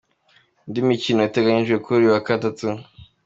[0.67, 2.67] Indi mikino iteganyijwe kuri uyu wa gatatu:.